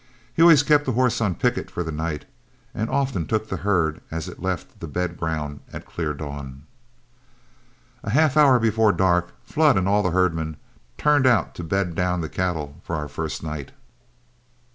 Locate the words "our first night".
12.95-13.73